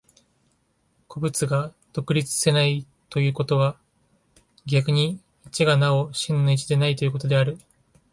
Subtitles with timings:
[1.07, 3.77] 個物が独立せないということは、
[4.65, 7.59] 逆に一がなお真の一でないということである。